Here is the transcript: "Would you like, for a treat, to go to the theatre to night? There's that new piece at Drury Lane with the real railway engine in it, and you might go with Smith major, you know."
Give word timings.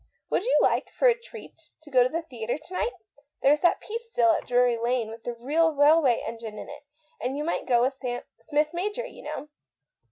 "Would 0.31 0.41
you 0.43 0.57
like, 0.63 0.89
for 0.89 1.07
a 1.07 1.13
treat, 1.13 1.61
to 1.83 1.91
go 1.91 2.01
to 2.01 2.09
the 2.09 2.23
theatre 2.23 2.57
to 2.57 2.73
night? 2.73 2.93
There's 3.43 3.61
that 3.61 3.79
new 3.81 3.87
piece 3.87 4.17
at 4.17 4.47
Drury 4.47 4.75
Lane 4.75 5.11
with 5.11 5.23
the 5.25 5.35
real 5.35 5.75
railway 5.75 6.23
engine 6.25 6.57
in 6.57 6.69
it, 6.69 6.81
and 7.19 7.37
you 7.37 7.43
might 7.43 7.67
go 7.67 7.81
with 7.81 8.01
Smith 8.39 8.69
major, 8.73 9.05
you 9.05 9.21
know." 9.21 9.49